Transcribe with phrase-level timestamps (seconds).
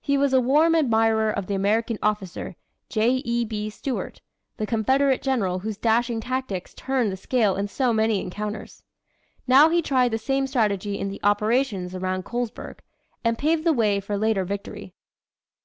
[0.00, 2.54] He was a warm admirer of the American officer,
[2.88, 3.14] J.
[3.24, 3.44] E.
[3.44, 3.68] B.
[3.68, 4.20] Stuart,
[4.56, 8.84] the Confederate General whose dashing tactics turned the scale in so many encounters.
[9.48, 12.82] Now he tried the same strategy in the operations around Colesburg
[13.24, 14.94] and paved the way for later victory.